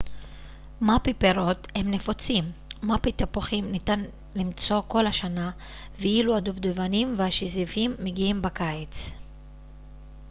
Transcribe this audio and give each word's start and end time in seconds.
מאפי 0.81 1.13
פירות 1.13 1.67
הם 1.75 1.91
נפוצים 1.91 2.51
מאפי 2.83 3.11
תפוחים 3.11 3.71
ניתן 3.71 4.03
למצוא 4.35 4.81
כל 4.87 5.07
השנה 5.07 5.51
ואילו 5.99 6.37
הדובדבנים 6.37 7.13
והשזיפים 7.17 7.95
מגיעים 7.99 8.41
בקיץ 8.41 9.11